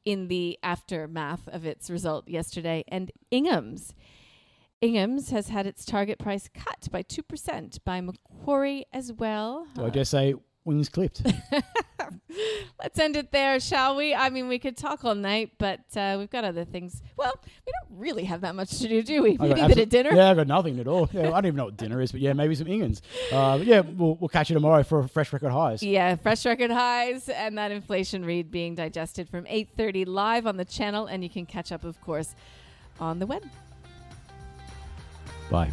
in 0.05 0.29
the 0.29 0.58
aftermath 0.63 1.50
of 1.50 1.65
its 1.65 1.89
result 1.89 2.29
yesterday. 2.29 2.86
And 2.88 3.12
Ingham's. 3.29 3.93
Ingham's 4.79 5.31
has 5.31 5.50
had 5.50 5.67
its 5.67 5.84
target 5.84 6.17
price 6.17 6.50
cut 6.53 6.88
by 6.91 7.03
2% 7.03 7.84
by 7.84 8.00
Macquarie 8.00 8.86
as 8.93 9.12
well. 9.12 9.67
So 9.75 9.86
I 9.86 9.89
just 9.89 10.12
say 10.12 10.36
wings 10.65 10.89
clipped. 10.89 11.21
Let's 12.79 12.97
end 12.99 13.15
it 13.15 13.31
there, 13.31 13.59
shall 13.59 13.95
we? 13.95 14.13
I 14.13 14.29
mean, 14.29 14.47
we 14.47 14.59
could 14.59 14.75
talk 14.75 15.03
all 15.03 15.15
night, 15.15 15.51
but 15.57 15.81
uh, 15.95 16.15
we've 16.17 16.29
got 16.29 16.43
other 16.43 16.65
things. 16.65 17.01
Well, 17.15 17.33
we 17.65 17.71
don't 17.71 17.99
really 17.99 18.23
have 18.25 18.41
that 18.41 18.55
much 18.55 18.79
to 18.79 18.87
do, 18.87 19.03
do 19.03 19.21
we? 19.21 19.37
Maybe 19.37 19.59
a 19.59 19.67
bit 19.67 19.77
of 19.77 19.89
dinner. 19.89 20.13
Yeah, 20.13 20.31
I 20.31 20.33
got 20.33 20.47
nothing 20.47 20.79
at 20.79 20.87
all. 20.87 21.09
Yeah, 21.11 21.27
I 21.27 21.41
don't 21.41 21.47
even 21.47 21.55
know 21.57 21.65
what 21.65 21.77
dinner 21.77 22.01
is, 22.01 22.11
but 22.11 22.21
yeah, 22.21 22.33
maybe 22.33 22.55
some 22.55 22.67
Ingham's. 22.67 23.01
Uh, 23.31 23.59
yeah, 23.61 23.81
we'll, 23.81 24.15
we'll 24.15 24.29
catch 24.29 24.49
you 24.49 24.55
tomorrow 24.55 24.83
for 24.83 25.07
fresh 25.07 25.31
record 25.31 25.51
highs. 25.51 25.83
Yeah, 25.83 26.15
fresh 26.15 26.45
record 26.45 26.71
highs 26.71 27.29
and 27.29 27.57
that 27.57 27.71
inflation 27.71 28.25
read 28.25 28.51
being 28.51 28.75
digested 28.75 29.29
from 29.29 29.45
8:30 29.45 30.07
live 30.07 30.47
on 30.47 30.57
the 30.57 30.65
channel 30.65 31.05
and 31.05 31.23
you 31.23 31.29
can 31.29 31.45
catch 31.45 31.71
up 31.71 31.83
of 31.83 31.99
course 32.01 32.35
on 32.99 33.19
the 33.19 33.27
web. 33.27 33.43
Bye. 35.49 35.69